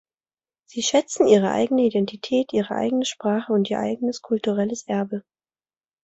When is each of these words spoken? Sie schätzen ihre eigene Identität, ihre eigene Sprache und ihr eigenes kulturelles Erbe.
Sie 0.65 0.81
schätzen 0.81 1.27
ihre 1.27 1.51
eigene 1.51 1.83
Identität, 1.83 2.53
ihre 2.53 2.73
eigene 2.73 3.05
Sprache 3.05 3.53
und 3.53 3.69
ihr 3.69 3.77
eigenes 3.77 4.23
kulturelles 4.23 4.87
Erbe. 4.87 5.23